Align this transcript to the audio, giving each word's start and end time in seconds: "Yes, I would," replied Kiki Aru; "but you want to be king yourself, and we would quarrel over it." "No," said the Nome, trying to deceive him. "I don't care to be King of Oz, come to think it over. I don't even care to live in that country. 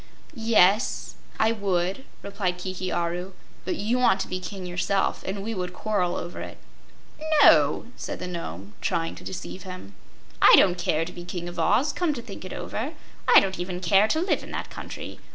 "Yes, 0.33 1.13
I 1.39 1.51
would," 1.51 2.05
replied 2.23 2.57
Kiki 2.57 2.91
Aru; 2.91 3.33
"but 3.65 3.75
you 3.75 3.99
want 3.99 4.19
to 4.21 4.27
be 4.27 4.39
king 4.39 4.65
yourself, 4.65 5.21
and 5.27 5.43
we 5.43 5.53
would 5.53 5.73
quarrel 5.75 6.15
over 6.15 6.41
it." 6.41 6.57
"No," 7.43 7.85
said 7.95 8.17
the 8.17 8.25
Nome, 8.25 8.73
trying 8.81 9.13
to 9.13 9.23
deceive 9.23 9.61
him. 9.61 9.93
"I 10.41 10.55
don't 10.57 10.79
care 10.79 11.05
to 11.05 11.11
be 11.13 11.23
King 11.23 11.47
of 11.47 11.59
Oz, 11.59 11.93
come 11.93 12.15
to 12.15 12.21
think 12.23 12.43
it 12.43 12.51
over. 12.51 12.95
I 13.27 13.39
don't 13.39 13.59
even 13.59 13.79
care 13.79 14.07
to 14.07 14.19
live 14.21 14.41
in 14.41 14.49
that 14.49 14.71
country. 14.71 15.19